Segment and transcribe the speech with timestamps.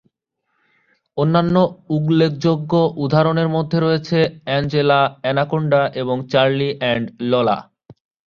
[1.17, 1.55] অন্যান্য
[1.95, 2.71] উল্লেখযোগ্য
[3.03, 4.99] উদাহরণের মধ্যে রয়েছে "অ্যাঞ্জেলা
[5.29, 7.57] আনাকোন্ডা" এবং "চার্লি অ্যান্ড লোলা"।